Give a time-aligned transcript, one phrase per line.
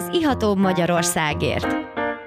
[0.00, 1.76] az ihatóbb Magyarországért.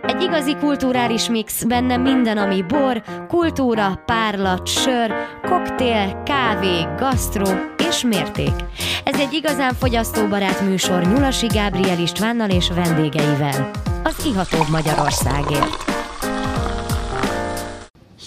[0.01, 7.45] Egy igazi kulturális mix, benne minden, ami bor, kultúra, párlat, sör, koktél, kávé, gasztró
[7.89, 8.53] és mérték.
[9.03, 13.71] Ez egy igazán fogyasztóbarát műsor Nyulasi Gábriel Istvánnal és vendégeivel.
[14.03, 15.92] Az ihatóbb Magyarországért.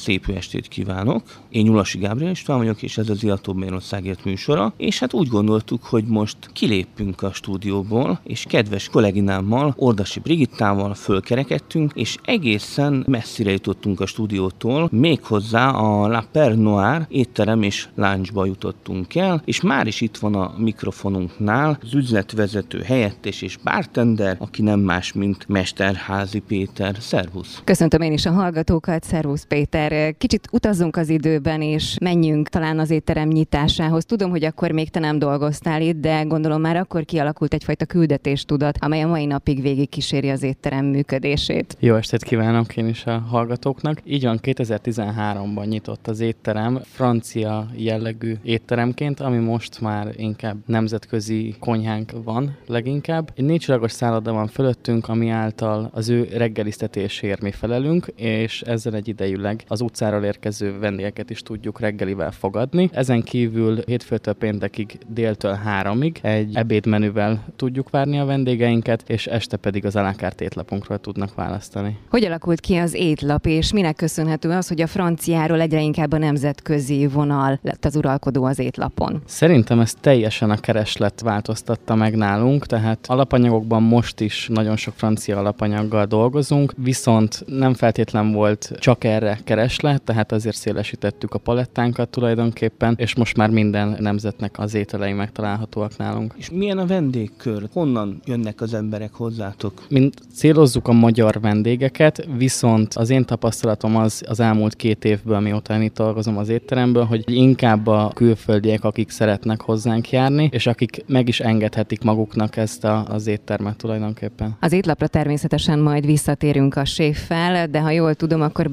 [0.06, 1.22] Szép jó estét kívánok!
[1.48, 5.84] Én Nyulasi Gábriel István vagyok, és ez az Ilatóbb Magyarországért műsora, és hát úgy gondoltuk,
[5.84, 14.00] hogy most kilépünk a stúdióból, és kedves kolléginámmal, Ordasi Brigittával fölkerekedtünk, és egészen messzire jutottunk
[14.00, 20.00] a stúdiótól, méghozzá a La Per Noir étterem és láncsba jutottunk el, és már is
[20.00, 26.96] itt van a mikrofonunknál az üzletvezető helyettes és bartender, aki nem más, mint Mesterházi Péter.
[27.00, 27.60] Szervusz!
[27.64, 29.94] Köszöntöm én is a hallgatókat, Szervusz Péter!
[30.18, 34.04] Kicsit utazzunk az időben, és menjünk talán az étterem nyitásához.
[34.04, 38.78] Tudom, hogy akkor még te nem dolgoztál itt, de gondolom már akkor kialakult egyfajta küldetéstudat,
[38.80, 41.76] amely a mai napig végig kíséri az étterem működését.
[41.80, 44.00] Jó estét kívánok én is a hallgatóknak.
[44.04, 52.12] Így van, 2013-ban nyitott az étterem, francia jellegű étteremként, ami most már inkább nemzetközi konyhánk
[52.24, 53.30] van leginkább.
[53.34, 59.64] Egy négy szálloda van fölöttünk, ami által az ő reggelisztetésért mi felelünk, és ezzel egyidejűleg
[59.68, 62.90] az utcáról érkező vendégeket is tudjuk reggelivel fogadni.
[62.92, 69.84] Ezen kívül hétfőtől péntekig déltől háromig egy ebédmenüvel tudjuk várni a vendégeinket, és este pedig
[69.84, 71.98] az alákárt étlapunkról tudnak választani.
[72.10, 76.18] Hogy alakult ki az étlap, és minek köszönhető az, hogy a franciáról egyre inkább a
[76.18, 79.22] nemzetközi vonal lett az uralkodó az étlapon?
[79.26, 85.38] Szerintem ez teljesen a kereslet változtatta meg nálunk, tehát alapanyagokban most is nagyon sok francia
[85.38, 89.38] alapanyaggal dolgozunk, viszont nem feltétlen volt csak erre
[89.76, 95.12] kereslet, kereslet, tehát azért szélesítettük a palettánkat tulajdonképpen, és most már minden nemzetnek az ételei
[95.12, 96.34] megtalálhatóak nálunk.
[96.36, 97.68] És milyen a vendégkör?
[97.72, 99.86] Honnan jönnek az emberek hozzátok?
[99.88, 105.74] Mint célozzuk a magyar vendégeket, viszont az én tapasztalatom az az elmúlt két évből, mióta
[105.74, 111.04] én itt dolgozom az étteremből, hogy inkább a külföldiek, akik szeretnek hozzánk járni, és akik
[111.06, 114.56] meg is engedhetik maguknak ezt a, az éttermet tulajdonképpen.
[114.60, 118.68] Az étlapra természetesen majd visszatérünk a séffel, de ha jól tudom, akkor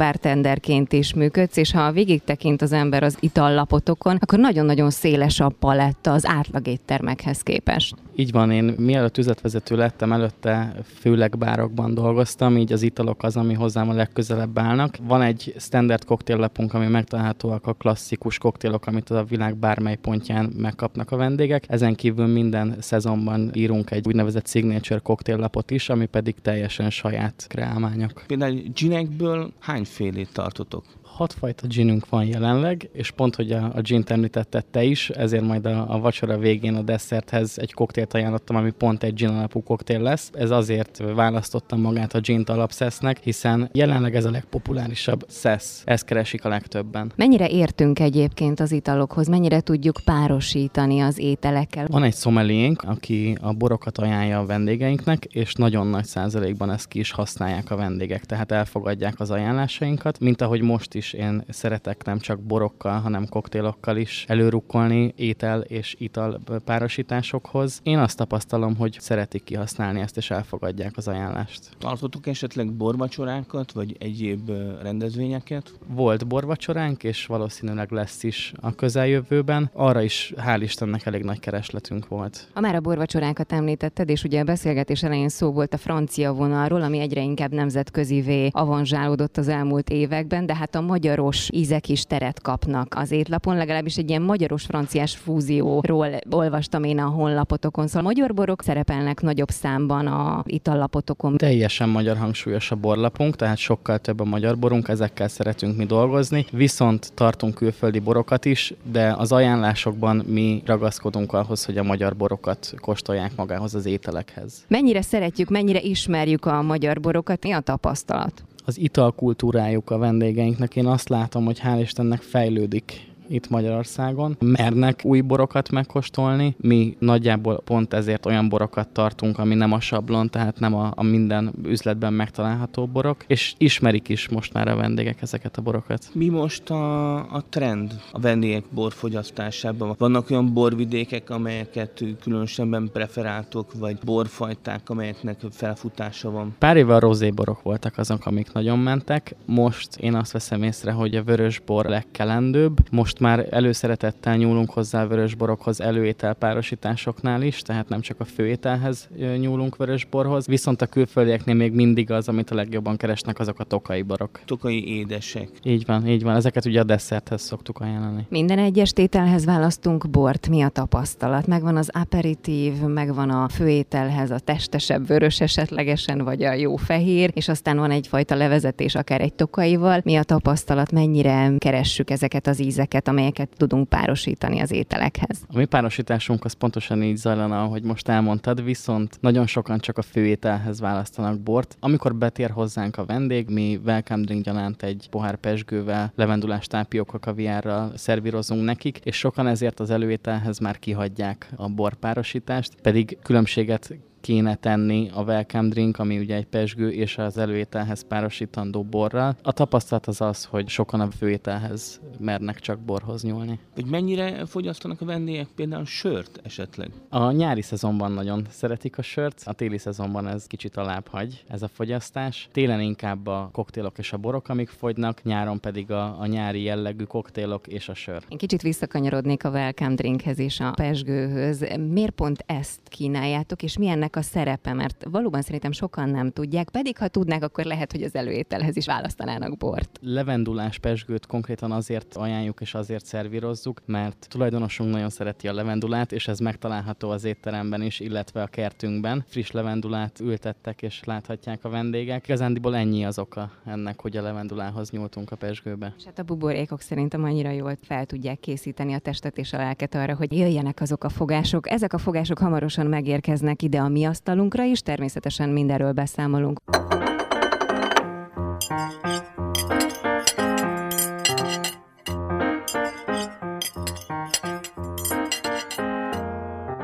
[0.83, 5.49] bartenderként is működsz, és ha végig tekint az ember az itallapotokon, akkor nagyon-nagyon széles a
[5.49, 7.95] paletta az átlag éttermekhez képest.
[8.15, 13.53] Így van, én mielőtt üzletvezető lettem, előtte főleg bárokban dolgoztam, így az italok az, ami
[13.53, 14.97] hozzám a legközelebb állnak.
[15.01, 21.11] Van egy standard koktéllapunk, ami megtalálhatóak a klasszikus koktélok, amit a világ bármely pontján megkapnak
[21.11, 21.63] a vendégek.
[21.67, 28.23] Ezen kívül minden szezonban írunk egy úgynevezett signature koktéllapot is, ami pedig teljesen saját kreálmányok.
[28.27, 30.83] Például ginekből hányfélét tartotok?
[31.13, 35.65] Hatfajta ginünk van jelenleg, és pont, hogy a, a gin említetted te is, ezért majd
[35.65, 40.01] a, a vacsora végén a desszerthez egy koktélt ajánlottam, ami pont egy gin alapú koktél
[40.01, 40.31] lesz.
[40.33, 45.81] Ez azért választottam magát a gin alapszesznek, hiszen jelenleg ez a legpopulárisabb szesz.
[45.85, 47.11] Ezt keresik a legtöbben.
[47.15, 49.27] Mennyire értünk egyébként az italokhoz?
[49.27, 51.87] Mennyire tudjuk párosítani az ételekkel?
[51.87, 56.99] Van egy szomeliénk, aki a borokat ajánlja a vendégeinknek, és nagyon nagy százalékban ezt ki
[56.99, 62.03] is használják a vendégek, tehát elfogadják az ajánlásainkat, mint ahogy most is is én szeretek
[62.03, 67.79] nem csak borokkal, hanem koktélokkal is előrukkolni étel és ital párosításokhoz.
[67.83, 71.69] Én azt tapasztalom, hogy szeretik kihasználni ezt, és elfogadják az ajánlást.
[71.77, 75.71] Tartottuk esetleg borvacsorákat, vagy egyéb rendezvényeket?
[75.87, 79.69] Volt borvacsoránk, és valószínűleg lesz is a közeljövőben.
[79.73, 82.47] Arra is, hál' Istennek, elég nagy keresletünk volt.
[82.53, 86.81] A már a borvacsorákat említetted, és ugye a beszélgetés elején szó volt a francia vonalról,
[86.81, 92.41] ami egyre inkább nemzetközivé avanzsálódott az elmúlt években, de hát a magyaros ízek is teret
[92.41, 97.87] kapnak az étlapon, legalábbis egy ilyen magyaros-franciás fúzióról olvastam én a honlapotokon.
[97.87, 101.37] Szóval magyar borok szerepelnek nagyobb számban a itallapotokon.
[101.37, 106.45] Teljesen magyar hangsúlyos a borlapunk, tehát sokkal több a magyar borunk, ezekkel szeretünk mi dolgozni,
[106.51, 112.73] viszont tartunk külföldi borokat is, de az ajánlásokban mi ragaszkodunk ahhoz, hogy a magyar borokat
[112.81, 114.63] kóstolják magához az ételekhez.
[114.67, 118.43] Mennyire szeretjük, mennyire ismerjük a magyar borokat, mi a tapasztalat?
[118.65, 120.75] Az italkultúrájuk a vendégeinknek.
[120.75, 124.37] Én azt látom, hogy hál' Istennek fejlődik itt Magyarországon.
[124.39, 126.55] Mernek új borokat megkóstolni.
[126.57, 131.03] Mi nagyjából pont ezért olyan borokat tartunk, ami nem a sablon, tehát nem a, a
[131.03, 136.09] minden üzletben megtalálható borok, és ismerik is most már a vendégek ezeket a borokat.
[136.13, 139.95] Mi most a, a trend a vendégek borfogyasztásában?
[139.97, 146.55] Vannak olyan borvidékek, amelyeket különösebben preferáltok, vagy borfajták, amelyeknek felfutása van?
[146.59, 149.35] Pár éve a rozéborok voltak azok, amik nagyon mentek.
[149.45, 152.77] Most én azt veszem észre, hogy a vörös bor legkelendőbb.
[152.91, 159.09] Most most már előszeretettel nyúlunk hozzá a vörösborokhoz előételpárosításoknál is, tehát nem csak a főételhez
[159.37, 164.01] nyúlunk vörösborhoz, viszont a külföldieknél még mindig az, amit a legjobban keresnek, azok a tokai
[164.01, 164.39] borok.
[164.45, 165.49] Tokai édesek.
[165.63, 166.35] Így van, így van.
[166.35, 168.25] Ezeket ugye a desszerthez szoktuk ajánlani.
[168.29, 170.49] Minden egyes tételhez választunk bort.
[170.49, 171.47] Mi a tapasztalat?
[171.47, 177.47] Megvan az aperitív, megvan a főételhez a testesebb vörös esetlegesen, vagy a jó fehér, és
[177.47, 180.01] aztán van egyfajta levezetés akár egy tokaival.
[180.03, 180.91] Mi a tapasztalat?
[180.91, 185.45] Mennyire keressük ezeket az ízeket, amelyeket tudunk párosítani az ételekhez?
[185.47, 190.01] A mi párosításunk az pontosan így zajlana, ahogy most elmondtad, viszont nagyon sokan csak a
[190.01, 191.77] főételhez választanak bort.
[191.79, 197.91] Amikor betér hozzánk a vendég, mi welcome drink gyanánt egy pohár pesgővel, levendulás tápióka kaviárral
[197.95, 205.09] szervírozunk nekik, és sokan ezért az előételhez már kihagyják a borpárosítást, pedig különbséget kéne tenni
[205.13, 209.35] a welcome drink, ami ugye egy pesgő és az előételhez párosítandó borral.
[209.41, 213.59] A tapasztalat az az, hogy sokan a főételhez mernek csak borhoz nyúlni.
[213.73, 216.91] Hogy mennyire fogyasztanak a vendégek például sört esetleg?
[217.09, 221.61] A nyári szezonban nagyon szeretik a sört, a téli szezonban ez kicsit alább hagy, ez
[221.61, 222.47] a fogyasztás.
[222.51, 227.03] Télen inkább a koktélok és a borok, amik fogynak, nyáron pedig a, a nyári jellegű
[227.03, 228.23] koktélok és a sör.
[228.27, 231.65] Én kicsit visszakanyarodnék a welcome drinkhez és a pesgőhöz.
[231.89, 236.69] Miért pont ezt kínáljátok, és milyennek ennek a szerepe, mert valóban szerintem sokan nem tudják,
[236.69, 239.99] pedig ha tudnák, akkor lehet, hogy az előételhez is választanának bort.
[240.01, 246.27] Levendulás pesgőt konkrétan azért ajánljuk és azért szervírozzuk, mert tulajdonosunk nagyon szereti a levendulát, és
[246.27, 249.23] ez megtalálható az étteremben is, illetve a kertünkben.
[249.27, 252.27] Friss levendulát ültettek, és láthatják a vendégek.
[252.27, 255.93] Igazándiból ennyi az oka ennek, hogy a levendulához nyúltunk a pesgőbe.
[255.97, 259.95] És hát a buborékok szerintem annyira jól fel tudják készíteni a testet és a lelket
[259.95, 261.69] arra, hogy jöjjenek azok a fogások.
[261.69, 266.59] Ezek a fogások hamarosan megérkeznek ide a mi asztalunkra is, természetesen mindenről beszámolunk.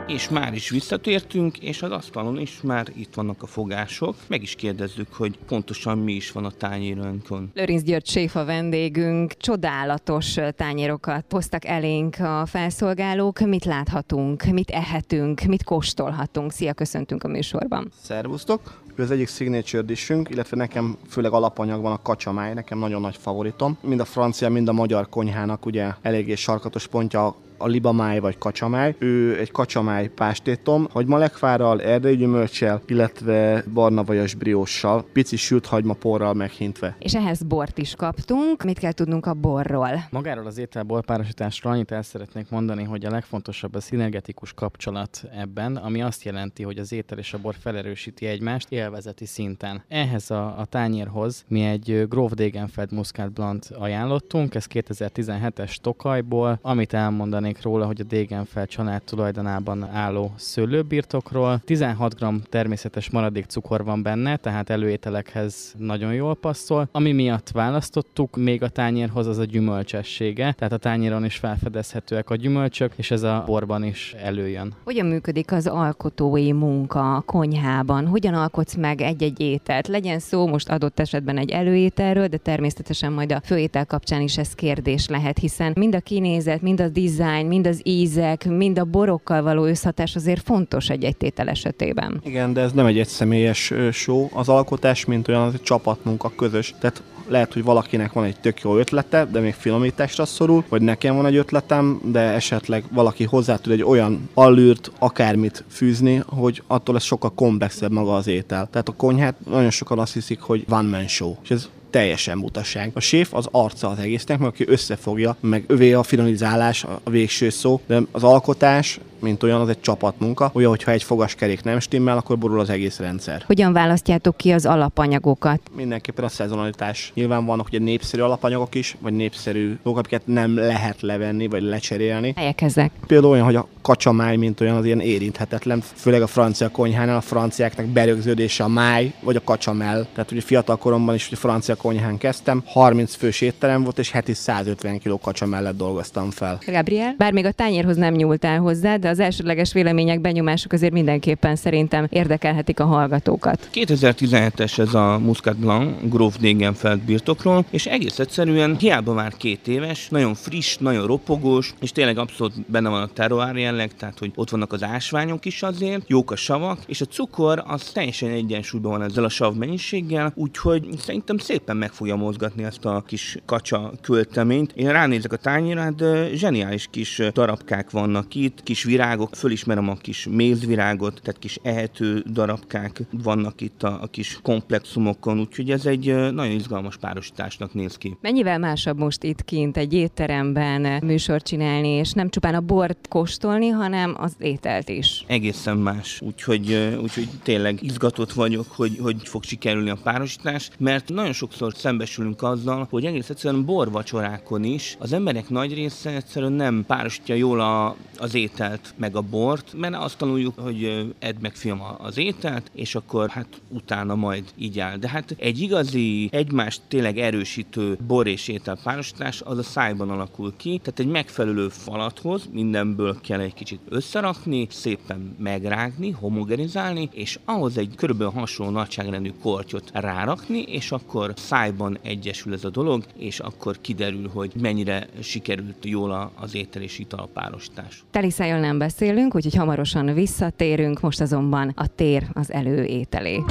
[0.10, 4.16] És már is visszatértünk, és az asztalon is már itt vannak a fogások.
[4.28, 7.52] Meg is kérdezzük, hogy pontosan mi is van a tányérönkön.
[7.54, 9.34] Lőrinc György séf a vendégünk.
[9.38, 13.40] Csodálatos tányérokat hoztak elénk a felszolgálók.
[13.40, 16.52] Mit láthatunk, mit ehetünk, mit kóstolhatunk?
[16.52, 17.92] Szia, köszöntünk a műsorban.
[18.02, 18.82] Szervusztok!
[18.96, 23.16] Ő az egyik signature dishünk, illetve nekem főleg alapanyag van a kacsamáj, nekem nagyon nagy
[23.18, 23.78] favoritom.
[23.82, 27.36] Mind a francia, mind a magyar konyhának ugye eléggé sarkatos pontja a
[27.68, 28.96] libamáj vagy kacsamáj.
[28.98, 35.94] Ő egy kacsamáj pástétom, hogy malekvárral, erdei gyümölcsel, illetve barna vajas brióssal, pici sült hagyma
[35.94, 36.96] porral meghintve.
[37.00, 38.64] És ehhez bort is kaptunk.
[38.64, 40.08] Mit kell tudnunk a borról?
[40.12, 45.76] Magáról az étel borpárosításról annyit el szeretnék mondani, hogy a legfontosabb a szinergetikus kapcsolat ebben,
[45.76, 49.84] ami azt jelenti, hogy az étel és a bor felerősíti egymást élvezeti szinten.
[49.88, 56.94] Ehhez a, a tányérhoz mi egy Grove Degenfeld Muscat Blanc ajánlottunk, ez 2017-es Tokajból, amit
[56.94, 61.62] elmondani beszélnék róla, hogy a Dégenfel család tulajdonában álló szőlőbirtokról.
[61.66, 66.90] 16 g természetes maradék cukor van benne, tehát előételekhez nagyon jól passzol.
[66.92, 72.36] Ami miatt választottuk még a tányérhoz az a gyümölcsessége, tehát a tányéron is felfedezhetőek a
[72.36, 74.74] gyümölcsök, és ez a borban is előjön.
[74.84, 78.08] Hogyan működik az alkotói munka a konyhában?
[78.08, 79.88] Hogyan alkotsz meg egy-egy ételt?
[79.88, 84.54] Legyen szó most adott esetben egy előételről, de természetesen majd a főétel kapcsán is ez
[84.54, 88.84] kérdés lehet, hiszen mind a kinézet, mind a dizájn, dizájn, mind az ízek, mind a
[88.84, 92.22] borokkal való összhatás azért fontos egy-egy tétel esetében.
[92.24, 94.28] Igen, de ez nem egy egyszemélyes show.
[94.34, 96.76] Az alkotás, mint olyan, az egy csapatmunka közös.
[96.80, 101.16] Tehát lehet, hogy valakinek van egy tök jó ötlete, de még finomításra szorul, vagy nekem
[101.16, 106.96] van egy ötletem, de esetleg valaki hozzá tud egy olyan allűrt, akármit fűzni, hogy attól
[106.96, 108.68] ez sokkal komplexebb maga az étel.
[108.72, 111.36] Tehát a konyhát nagyon sokan azt hiszik, hogy van man show.
[111.44, 112.92] És ez teljesen butaság.
[112.94, 117.50] A séf az arca az egésznek, mert aki összefogja, meg övé a finalizálás a végső
[117.50, 120.52] szó, de az alkotás mint olyan, az egy csapatmunka.
[120.54, 123.44] Olyan, hogyha egy fogaskerék nem stimmel, akkor borul az egész rendszer.
[123.46, 125.62] Hogyan választjátok ki az alapanyagokat?
[125.76, 127.12] Mindenképpen a szezonalitás.
[127.16, 132.34] Nyilván vannak ugye népszerű alapanyagok is, vagy népszerű dolgok, amiket nem lehet levenni, vagy lecserélni.
[132.36, 132.92] Melyek ezek?
[133.08, 137.22] Például olyan, hogy a kacsamáj, mint olyan, az ilyen érinthetetlen, főleg a francia konyhánál a
[137.22, 140.06] franciáknak berögződése a máj, vagy a kacsamell.
[140.14, 144.34] Tehát ugye fiatal koromban is ugye francia konyhán kezdtem, 30 fős étterem volt, és heti
[144.34, 146.60] 150 kg kacsa mellett dolgoztam fel.
[146.66, 150.94] Gabriel, bár még a tányérhoz nem nyúltál hozzá, de persze az elsődleges vélemények, benyomások azért
[150.94, 153.70] mindenképpen szerintem érdekelhetik a hallgatókat.
[153.74, 160.10] 2017-es ez a Muscat Blanc Grove Degenfeld birtokról, és egész egyszerűen hiába már két éves,
[160.10, 164.50] nagyon friss, nagyon ropogós, és tényleg abszolút benne van a terroár jelleg, tehát hogy ott
[164.50, 169.02] vannak az ásványok is azért, jók a savak, és a cukor az teljesen egyensúlyban van
[169.02, 174.72] ezzel a sav mennyiséggel, úgyhogy szerintem szépen meg fogja mozgatni ezt a kis kacsa költeményt.
[174.76, 180.28] Én ránézek a tányéra, hát zseniális kis darabkák vannak itt, kis virágok, fölismerem a kis
[180.30, 186.52] mézvirágot, tehát kis ehető darabkák vannak itt a, a kis komplexumokon, úgyhogy ez egy nagyon
[186.52, 188.18] izgalmas párosításnak néz ki.
[188.22, 193.68] Mennyivel másabb most itt kint egy étteremben műsort csinálni, és nem csupán a bort kóstolni,
[193.68, 195.24] hanem az ételt is?
[195.28, 201.34] Egészen más, úgyhogy, úgyhogy tényleg izgatott vagyok, hogy, hogy fog sikerülni a párosítás, mert nagyon
[201.34, 207.36] sokszor szembesülünk azzal, hogy egész egyszerűen borvacsorákon is az emberek nagy része egyszerűen nem párosítja
[207.36, 212.18] jól a, az ételt meg a bort, mert azt tanuljuk, hogy edd meg film az
[212.18, 214.98] ételt, és akkor hát utána majd így áll.
[214.98, 220.54] De hát egy igazi, egymást tényleg erősítő bor és étel párosítás az a szájban alakul
[220.58, 227.78] ki, tehát egy megfelelő falathoz mindenből kell egy kicsit összerakni, szépen megrágni, homogenizálni, és ahhoz
[227.78, 233.78] egy körülbelül hasonló nagyságrendű kortyot rárakni, és akkor szájban egyesül ez a dolog, és akkor
[233.82, 238.04] kiderül, hogy mennyire sikerült jól az étel és ital párosítás.
[238.12, 243.44] Teliszájjal nem beszélünk, úgyhogy hamarosan visszatérünk, most azonban a tér az előételé.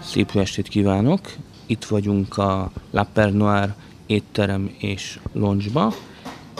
[0.00, 1.20] Szép estét kívánok!
[1.66, 3.74] Itt vagyunk a La Pernoir
[4.06, 5.92] étterem és loncsba,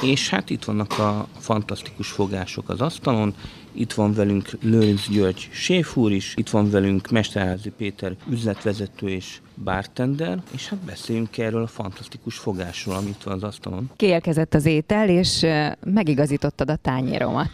[0.02, 3.34] és hát itt vannak a fantasztikus fogások az asztalon,
[3.74, 10.42] itt van velünk Lőrinc György séfúr is, itt van velünk Mesterházi Péter üzletvezető és bartender,
[10.52, 13.90] és hát beszéljünk erről a fantasztikus fogásról, amit van az asztalon.
[13.96, 15.46] Kielkezett az étel, és
[15.84, 17.50] megigazítottad a tányéromat.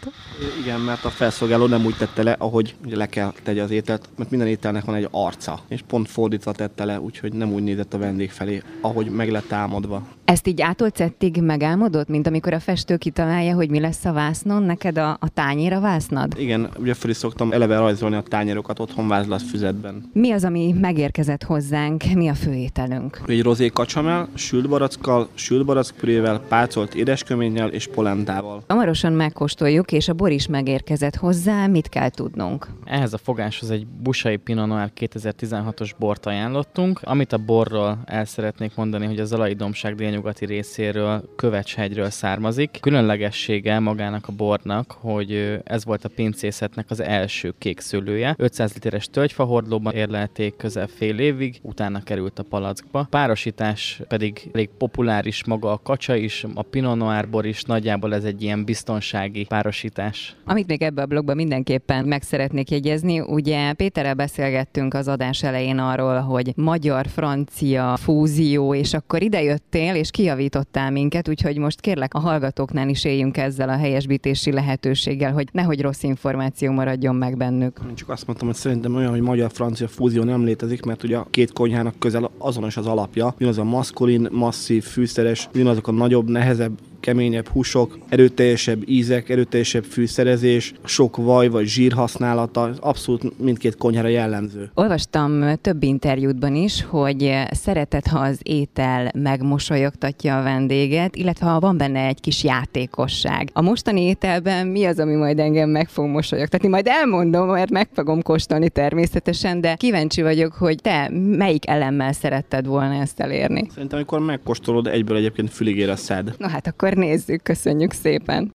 [0.61, 4.29] Igen, mert a felszolgáló nem úgy tette le, ahogy le kell tegye az ételt, mert
[4.29, 7.97] minden ételnek van egy arca, és pont fordítva tette le, úgyhogy nem úgy nézett a
[7.97, 10.07] vendég felé, ahogy meg lett támadva.
[10.31, 14.97] Ezt így átolcettig megálmodott, mint amikor a festő kitalálja, hogy mi lesz a vásznon, neked
[14.97, 16.33] a, a tányér a vásznad?
[16.37, 20.09] Igen, ugye fel is szoktam eleve rajzolni a tányérokat otthon vázlatfüzetben.
[20.13, 22.03] Mi az, ami megérkezett hozzánk?
[22.13, 23.21] mi a főételünk?
[23.25, 28.63] Egy rozé kacsamel, sült barackkal, sült barackpürével, pácolt édesköménnyel és polentával.
[28.67, 32.67] Hamarosan megkóstoljuk, és a bor is megérkezett hozzá, mit kell tudnunk?
[32.85, 36.99] Ehhez a fogáshoz egy Busai Pinot Noir 2016-os bort ajánlottunk.
[37.03, 42.77] Amit a borról el szeretnék mondani, hogy az Alai Domság délnyugati részéről, Kövecshegyről származik.
[42.81, 48.35] Különlegessége magának a bornak, hogy ez volt a pincészetnek az első kék szőlője.
[48.37, 53.07] 500 literes tölgyfahordlóban érlelték közel fél évig, utána utána került a palackba.
[53.09, 58.23] Párosítás pedig elég populáris maga a kacsa is, a Pinot Noir bor is, nagyjából ez
[58.23, 60.35] egy ilyen biztonsági párosítás.
[60.45, 65.77] Amit még ebbe a blogban mindenképpen meg szeretnék jegyezni, ugye Péterrel beszélgettünk az adás elején
[65.77, 72.89] arról, hogy magyar-francia fúzió, és akkor idejöttél, és kijavítottál minket, úgyhogy most kérlek a hallgatóknál
[72.89, 77.79] is éljünk ezzel a helyesbítési lehetőséggel, hogy nehogy rossz információ maradjon meg bennük.
[77.89, 81.27] Én csak azt mondtam, hogy szerintem olyan, hogy magyar-francia fúzió nem létezik, mert ugye a
[81.29, 83.35] két konyhának közel azonos az alapja.
[83.37, 90.73] az a maszkulin, masszív, fűszeres, azok a nagyobb, nehezebb keményebb húsok, erőteljesebb ízek, erőteljesebb fűszerezés,
[90.85, 94.71] sok vaj vagy zsír használata, abszolút mindkét konyhára jellemző.
[94.73, 101.77] Olvastam több interjútban is, hogy szeretet, ha az étel megmosolyogtatja a vendéget, illetve ha van
[101.77, 103.49] benne egy kis játékosság.
[103.53, 106.67] A mostani ételben mi az, ami majd engem meg fog mosolyogtatni?
[106.67, 112.65] Majd elmondom, mert meg fogom kóstolni természetesen, de kíváncsi vagyok, hogy te melyik elemmel szeretted
[112.65, 113.67] volna ezt elérni.
[113.69, 116.33] Szerintem, amikor megkóstolod, egyből egyébként füligére szed.
[116.37, 118.51] Na hát akkor nézzük, köszönjük szépen!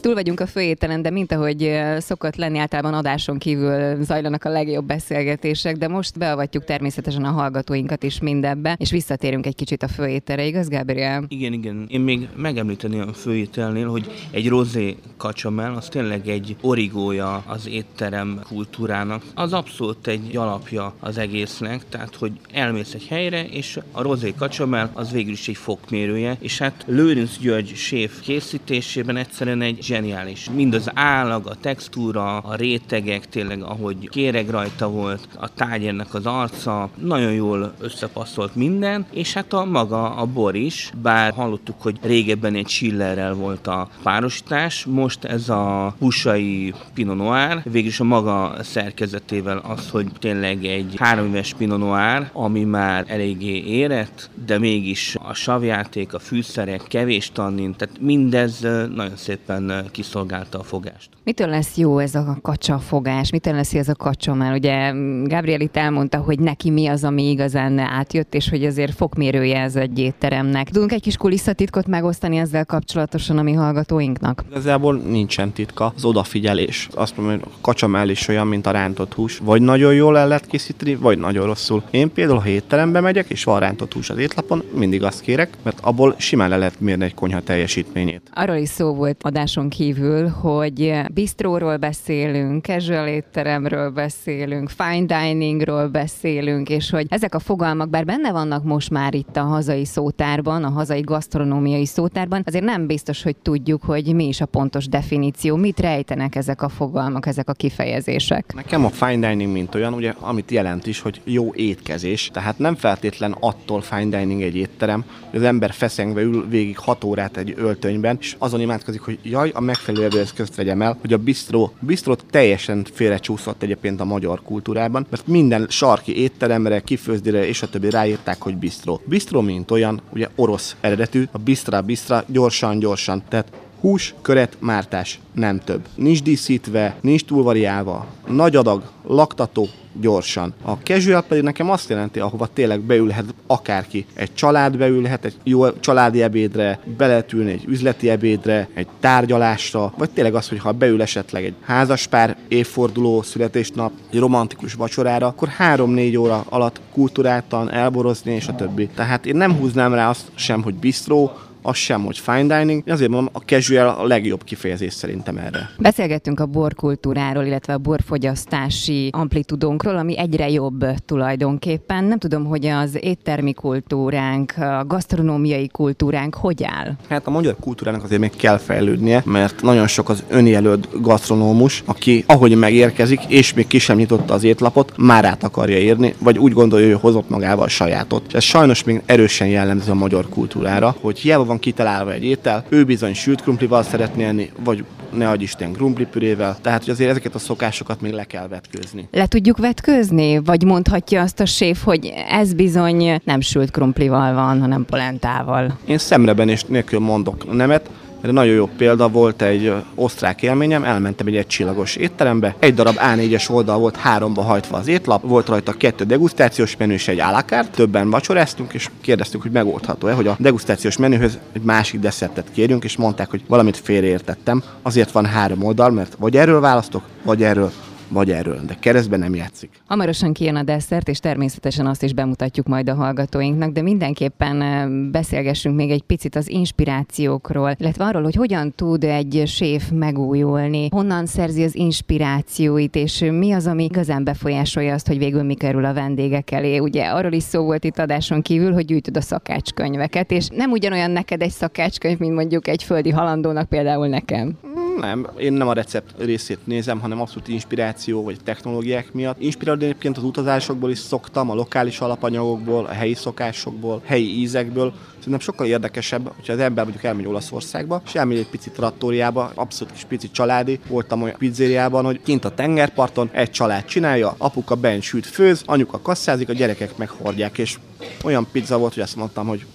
[0.00, 4.86] Túl vagyunk a főételen, de mint ahogy szokott lenni, általában adáson kívül zajlanak a legjobb
[4.86, 10.44] beszélgetések, de most beavatjuk természetesen a hallgatóinkat is mindebbe, és visszatérünk egy kicsit a főételre,
[10.44, 11.24] igaz, Gabriel?
[11.28, 11.86] Igen, igen.
[11.88, 18.40] Én még megemlíteni a főételnél, hogy egy rozé kacsamel, az tényleg egy origója az étterem
[18.48, 19.22] kultúrának.
[19.34, 24.90] Az abszolút egy alapja az egésznek, tehát hogy elmész egy helyre, és a rozé kacsamel
[24.92, 30.50] az végül is egy fokmérője, és hát Lőrinc György séf készítésében egyszerűen egy zseniális.
[30.54, 36.26] Mind az állag, a textúra, a rétegek, tényleg ahogy kéreg rajta volt, a tányérnek az
[36.26, 41.98] arca, nagyon jól összepasszolt minden, és hát a maga a bor is, bár hallottuk, hogy
[42.02, 48.56] régebben egy chillerrel volt a párosítás, most ez a húsai Pinot Noir, végülis a maga
[48.60, 55.16] szerkezetével az, hogy tényleg egy három éves Pinot Noir, ami már eléggé érett, de mégis
[55.22, 58.60] a savjáték, a fűszerek, kevés tannin, tehát mindez
[58.94, 61.08] nagyon szépen kiszolgálta a fogást.
[61.24, 63.30] Mitől lesz jó ez a kacsa fogás?
[63.30, 64.34] Mitől lesz ez a kacsa?
[64.34, 64.92] Mert ugye
[65.24, 69.76] Gabriel itt elmondta, hogy neki mi az, ami igazán átjött, és hogy azért fokmérője ez
[69.76, 70.70] egy étteremnek.
[70.70, 74.44] Tudunk egy kis kulisszatitkot megosztani ezzel kapcsolatosan a mi hallgatóinknak?
[74.50, 76.88] Igazából nincsen titka, az odafigyelés.
[76.94, 79.38] Azt mondom, hogy a kacsa is olyan, mint a rántott hús.
[79.38, 81.82] Vagy nagyon jól el lehet készíteni, vagy nagyon rosszul.
[81.90, 85.78] Én például, ha étterembe megyek, és van rántott hús az étlapon, mindig azt kérek, mert
[85.80, 88.30] abból simán le lehet mérni egy konyha teljesítményét.
[88.34, 96.68] Arról is szó volt adáson kívül, hogy bistróról beszélünk, casual étteremről beszélünk, fine diningról beszélünk,
[96.68, 100.70] és hogy ezek a fogalmak, bár benne vannak most már itt a hazai szótárban, a
[100.70, 105.80] hazai gasztronómiai szótárban, azért nem biztos, hogy tudjuk, hogy mi is a pontos definíció, mit
[105.80, 108.54] rejtenek ezek a fogalmak, ezek a kifejezések.
[108.54, 112.74] Nekem a fine dining mint olyan, ugye, amit jelent is, hogy jó étkezés, tehát nem
[112.74, 117.54] feltétlen attól fine dining egy étterem, hogy az ember feszengve ül végig 6 órát egy
[117.56, 122.14] öltönyben, és azon imádkozik, hogy jaj, a megfelelő evőeszközt vegyem el, hogy a bistró, bistró
[122.30, 128.42] teljesen félrecsúszott egyébként a magyar kultúrában, mert minden sarki étteremre, kifőzdire és a többi ráírták,
[128.42, 129.00] hogy bistró.
[129.04, 133.22] Bistró, mint olyan, ugye orosz eredetű, a bistra, bistra, gyorsan, gyorsan.
[133.28, 135.86] Tehát hús, köret, mártás, nem több.
[135.94, 139.68] Nincs díszítve, nincs túlvariálva, nagy adag, laktató,
[140.00, 140.54] gyorsan.
[140.62, 144.06] A casual pedig nekem azt jelenti, ahova tényleg beülhet akárki.
[144.14, 150.34] Egy család beülhet egy jó családi ebédre, beletülni egy üzleti ebédre, egy tárgyalásra, vagy tényleg
[150.34, 156.44] az, hogy ha beül esetleg egy házaspár, évforduló, születésnap, egy romantikus vacsorára, akkor 3-4 óra
[156.48, 158.88] alatt kultúráltan elborozni és a többi.
[158.94, 161.32] Tehát én nem húznám rá azt sem, hogy bistró,
[161.62, 162.82] az sem, hogy fine dining.
[162.88, 165.70] Azért mondom, a casual a legjobb kifejezés szerintem erre.
[165.78, 172.04] Beszélgettünk a borkultúráról, illetve a borfogyasztási amplitudónkról, ami egyre jobb tulajdonképpen.
[172.04, 176.92] Nem tudom, hogy az éttermi kultúránk, a gasztronómiai kultúránk hogy áll?
[177.08, 182.24] Hát a magyar kultúrának azért még kell fejlődnie, mert nagyon sok az önjelölt gasztronómus, aki
[182.26, 186.52] ahogy megérkezik, és még ki sem nyitotta az étlapot, már át akarja érni, vagy úgy
[186.52, 188.24] gondolja, hogy hozott magával a sajátot.
[188.26, 192.64] És ez sajnos még erősen jellemző a magyar kultúrára, hogy hiába van kitalálva egy étel,
[192.68, 197.34] ő bizony sült krumplival szeretné enni, vagy ne adj Isten krumplipürével, tehát hogy azért ezeket
[197.34, 199.08] a szokásokat még le kell vetkőzni.
[199.10, 200.38] Le tudjuk vetkőzni?
[200.38, 205.78] Vagy mondhatja azt a séf, hogy ez bizony nem sült krumplival van, hanem polentával?
[205.84, 211.26] Én szemreben és nélkül mondok nemet, erre nagyon jó példa volt egy osztrák élményem, elmentem
[211.26, 216.04] egy egycsillagos étterembe, egy darab A4-es oldal volt háromba hajtva az étlap, volt rajta kettő
[216.04, 221.38] degustációs menü és egy alakárt, többen vacsoráztunk, és kérdeztük, hogy megoldható-e, hogy a degustációs menühöz
[221.52, 224.62] egy másik desszertet kérjünk, és mondták, hogy valamit félreértettem.
[224.82, 227.72] Azért van három oldal, mert vagy erről választok, vagy erről
[228.08, 229.70] vagy erről, de keresztben nem játszik.
[229.86, 235.76] Hamarosan kijön a desszert, és természetesen azt is bemutatjuk majd a hallgatóinknak, de mindenképpen beszélgessünk
[235.76, 241.62] még egy picit az inspirációkról, illetve arról, hogy hogyan tud egy séf megújulni, honnan szerzi
[241.62, 246.50] az inspirációit, és mi az, ami igazán befolyásolja azt, hogy végül mi kerül a vendégek
[246.50, 246.78] elé.
[246.78, 251.10] Ugye arról is szó volt itt adáson kívül, hogy gyűjtöd a szakácskönyveket, és nem ugyanolyan
[251.10, 254.58] neked egy szakácskönyv, mint mondjuk egy földi halandónak például nekem.
[255.00, 259.40] Nem, én nem a recept részét nézem, hanem abszolút inspiráció vagy technológiák miatt.
[259.40, 264.92] Inspirálni egyébként az utazásokból is szoktam, a lokális alapanyagokból, a helyi szokásokból, helyi ízekből.
[265.16, 269.92] Szerintem sokkal érdekesebb, hogyha az ember mondjuk elmegy Olaszországba, és elmegy egy picit trattóriába, abszolút
[269.92, 270.80] kis pici családi.
[270.88, 276.00] Voltam olyan pizzériában, hogy kint a tengerparton egy család csinálja, apuka bent süt főz, anyuka
[276.00, 277.78] kasszázik, a gyerekek meghordják, és
[278.24, 279.66] olyan pizza volt, hogy azt mondtam, hogy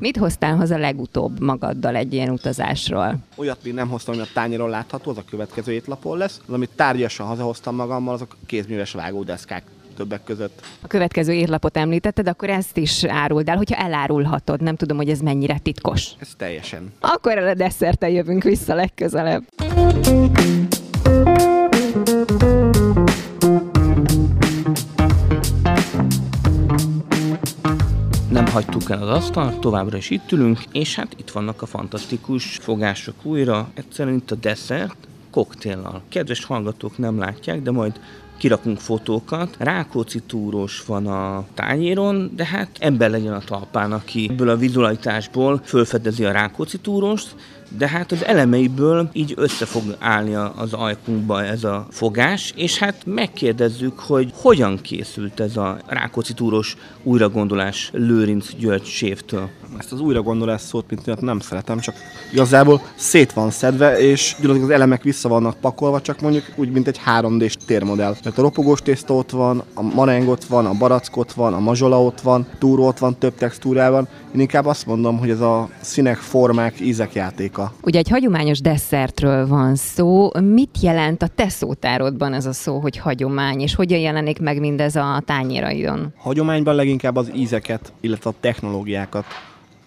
[0.00, 3.16] Mit hoztál haza legutóbb magaddal egy ilyen utazásról?
[3.36, 6.40] Olyat még nem hoztam, ami a tányéron látható, az a következő étlapon lesz.
[6.46, 9.62] Az, amit tárgyasan hazahoztam magammal, azok kézműves vágódeszkák
[9.96, 10.60] többek között.
[10.80, 14.60] A következő étlapot említetted, akkor ezt is áruld el, hogyha elárulhatod.
[14.60, 16.10] Nem tudom, hogy ez mennyire titkos.
[16.18, 16.92] Ez teljesen.
[17.00, 19.42] Akkor a desszertel jövünk vissza legközelebb.
[28.64, 33.14] Hagytuk el az asztalt, továbbra is itt ülünk, és hát itt vannak a fantasztikus fogások
[33.22, 33.68] újra.
[33.74, 34.96] Egyszerűen itt a desszert,
[35.30, 36.02] koktéllal.
[36.08, 38.00] Kedves hallgatók nem látják, de majd
[38.36, 39.56] kirakunk fotókat.
[39.58, 45.60] Rákóczi túrós van a tányéron, de hát ember legyen a talpán, aki ebből a vizualitásból
[45.64, 47.34] fölfedezi a Rákóczi túrost,
[47.76, 53.02] de hát az elemeiből így össze fog állni az ajkunkba ez a fogás, és hát
[53.04, 59.48] megkérdezzük, hogy hogyan készült ez a Rákóczi túros újragondolás Lőrinc György sévtől.
[59.78, 61.94] Ezt az újragondolás szót, mint nem szeretem, csak
[62.32, 67.00] igazából szét van szedve, és az elemek vissza vannak pakolva, csak mondjuk úgy, mint egy
[67.06, 68.14] 3D-s térmodell.
[68.14, 72.20] Tehát a ropogós tészta ott van, a mareng van, a barack van, a mazsola ott
[72.20, 74.08] van, túró ott van több textúrában.
[74.34, 77.14] Én inkább azt mondom, hogy ez a színek, formák, ízek
[77.58, 77.72] játéka.
[77.82, 80.30] Ugye egy hagyományos desszertről van szó.
[80.40, 84.96] Mit jelent a te szótárodban ez a szó, hogy hagyomány, és hogyan jelenik meg mindez
[84.96, 86.12] a tányéraidon?
[86.16, 89.24] Hagyományban leginkább az ízeket, illetve a technológiákat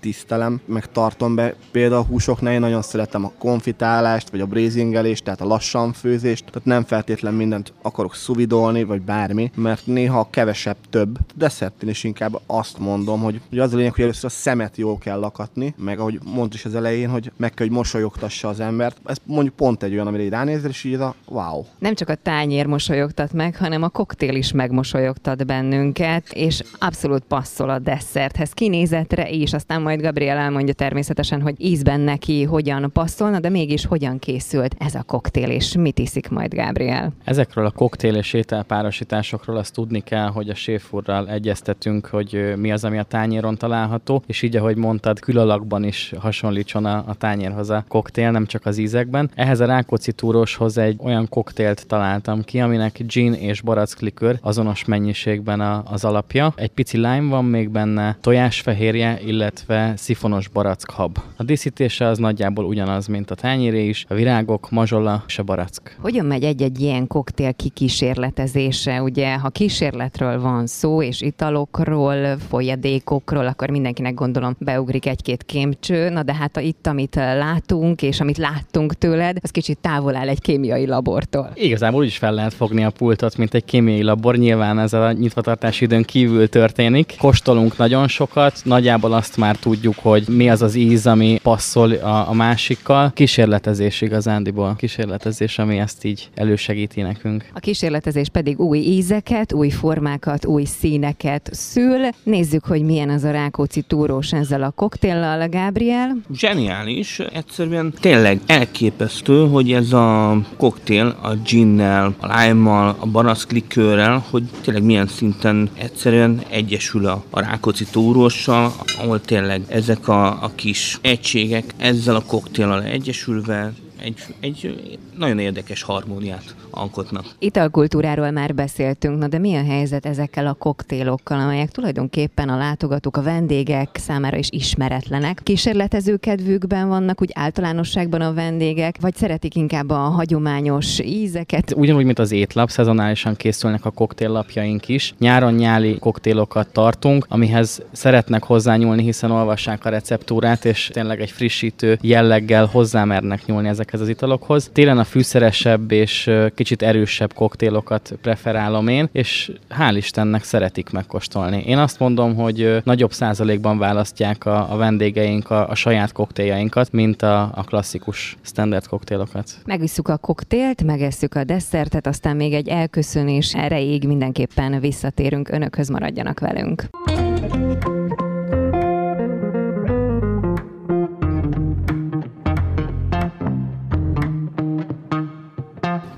[0.02, 1.56] tisztelem, meg tartom be.
[1.72, 6.46] Például a húsoknál én nagyon szeretem a konfitálást, vagy a brézingelést, tehát a lassan főzést,
[6.46, 11.18] tehát nem feltétlen mindent akarok szuvidolni, vagy bármi, mert néha kevesebb több.
[11.36, 14.98] Desszertén is inkább azt mondom, hogy, hogy az a lényeg, hogy először a szemet jól
[14.98, 18.98] kell lakatni, meg ahogy mondta is az elején, hogy meg kell, hogy mosolyogtassa az embert.
[19.06, 21.64] Ez mondjuk pont egy olyan, amire így ránézel, és így a wow.
[21.80, 27.70] Nem csak a tányér mosolyogtat meg, hanem a koktél is megmosolyogtat bennünket, és abszolút passzol
[27.70, 33.40] a desszerthez, kinézetre is, aztán majd majd Gabriel elmondja természetesen, hogy ízben neki hogyan passzolna,
[33.40, 37.14] de mégis hogyan készült ez a koktél, és mit iszik majd Gabriel?
[37.24, 42.84] Ezekről a koktél és ételpárosításokról azt tudni kell, hogy a séfurral egyeztetünk, hogy mi az,
[42.84, 47.86] ami a tányéron található, és így, ahogy mondtad, külalakban is hasonlítson a, a tányérhoz a
[47.88, 49.32] koktél, nem csak az ízekben.
[49.36, 55.60] Ehhez a Rákóczi túróshoz egy olyan koktélt találtam ki, aminek gin és baracklikör azonos mennyiségben
[55.60, 56.54] a, az alapja.
[56.56, 61.18] Egy pici lime van még benne, tojásfehérje, illetve szifonos barackhab.
[61.38, 65.98] A díszítése az nagyjából ugyanaz, mint a tányéré is, a virágok, mazsola és a barack.
[66.00, 69.02] Hogyan megy egy-egy ilyen koktél kikísérletezése?
[69.02, 76.24] Ugye, ha kísérletről van szó, és italokról, folyadékokról, akkor mindenkinek gondolom beugrik egy-két kémcső, na
[76.24, 80.42] de hát a itt, amit látunk, és amit láttunk tőled, az kicsit távol áll egy
[80.42, 81.52] kémiai labortól.
[81.54, 85.12] Igazából úgy is fel lehet fogni a pultot, mint egy kémiai labor, nyilván ez a
[85.12, 87.16] nyitvatartási időn kívül történik.
[87.18, 91.92] Kóstolunk nagyon sokat, nagyjából azt már tudjuk, tudjuk, hogy mi az az íz, ami passzol
[91.92, 93.12] a, a másikkal.
[93.14, 94.76] Kísérletezés igazándiból.
[94.78, 97.46] Kísérletezés, ami ezt így elősegíti nekünk.
[97.54, 102.10] A kísérletezés pedig új ízeket, új formákat, új színeket szül.
[102.24, 106.18] Nézzük, hogy milyen az a Rákóczi túrós ezzel a koktéllal, Gabriel.
[106.34, 114.44] Zseniális, egyszerűen tényleg elképesztő, hogy ez a koktél a ginnel, a lime-mal, a baraszklikőrrel, hogy
[114.62, 120.98] tényleg milyen szinten egyszerűen egyesül a, a Rákóczi túróssal, ahol tényleg ezek a, a kis
[121.02, 127.26] egységek ezzel a koktéllal egyesülve egy, egy nagyon érdekes harmóniát alkotnak.
[127.40, 133.18] Italkultúráról már beszéltünk, na de mi a helyzet ezekkel a koktélokkal, amelyek tulajdonképpen a látogatók,
[133.18, 135.40] a vendégek számára is ismeretlenek?
[135.44, 141.74] Kísérletező kedvükben vannak úgy általánosságban a vendégek, vagy szeretik inkább a hagyományos ízeket?
[141.76, 145.14] Ugyanúgy, mint az étlap, szezonálisan készülnek a koktéllapjaink is.
[145.20, 151.98] Nyáron nyáli koktélokat tartunk, amihez szeretnek hozzányúlni, hiszen olvassák a receptúrát, és tényleg egy frissítő
[152.02, 154.70] jelleggel hozzámernek nyúlni ezekhez az italokhoz.
[154.74, 161.64] Télen a fűszeresebb és kicsit erősebb koktélokat preferálom én, és hál' Istennek szeretik megkóstolni.
[161.66, 167.22] Én azt mondom, hogy nagyobb százalékban választják a, a vendégeink a, a saját koktéljainkat, mint
[167.22, 169.50] a, a klasszikus standard koktélokat.
[169.66, 176.40] Megisszuk a koktélt, megesszük a desszertet, aztán még egy elköszönés erejéig mindenképpen visszatérünk, önökhöz maradjanak
[176.40, 176.84] velünk.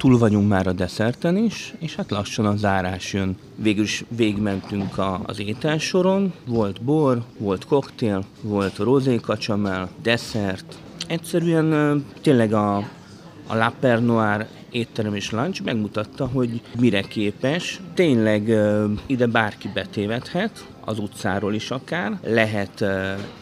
[0.04, 3.38] Túl vagyunk már a desszerten is, és hát lassan a zárás jön.
[3.56, 10.78] Végül is végmentünk a, az ételsoron, volt bor, volt koktél, volt rozé kacsamel, desszert.
[11.08, 12.76] Egyszerűen tényleg a,
[13.48, 17.82] a La Noir étterem és lunch megmutatta, hogy mire képes.
[17.94, 18.54] Tényleg
[19.06, 22.86] ide bárki betévedhet, az utcáról is akár, lehet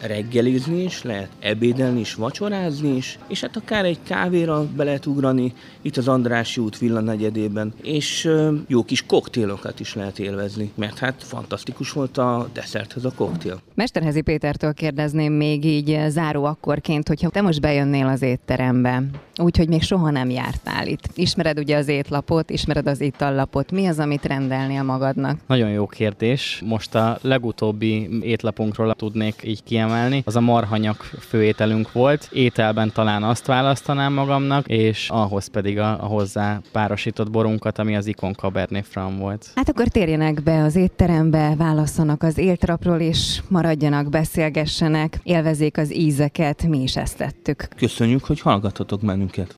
[0.01, 5.54] reggelizni is, lehet ebédelni is, vacsorázni is, és hát akár egy kávéra be lehet ugrani,
[5.82, 8.30] itt az Andrási út villanegyedében, és
[8.67, 13.62] jó kis koktélokat is lehet élvezni, mert hát fantasztikus volt a desszerthez a koktél.
[13.73, 19.04] Mesterhezi Pétertől kérdezném még így záró akkorként, hogyha te most bejönnél az étterembe,
[19.38, 21.10] úgyhogy még soha nem jártál itt.
[21.15, 25.39] Ismered ugye az étlapot, ismered az itallapot, mi az, amit rendelnél magadnak?
[25.47, 26.62] Nagyon jó kérdés.
[26.65, 32.29] Most a legutóbbi étlapunkról tudnék így kiemelni, az a marhanyak főételünk volt.
[32.31, 38.07] Ételben talán azt választanám magamnak, és ahhoz pedig a, a hozzá párosított borunkat, ami az
[38.07, 39.51] Ikon Cabernet Franc volt.
[39.55, 46.63] Hát akkor térjenek be az étterembe, válasszanak az éltrapról, és maradjanak, beszélgessenek, élvezék az ízeket,
[46.63, 47.67] mi is ezt tettük.
[47.77, 49.55] Köszönjük, hogy hallgatotok bennünket.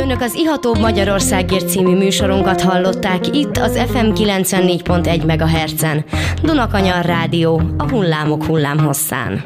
[0.00, 6.04] Önök az Ihatóbb Magyarországért című műsorunkat hallották itt az FM 94.1 MHz-en.
[6.42, 9.44] Dunakanyar Rádió, a hullámok hullámhosszán.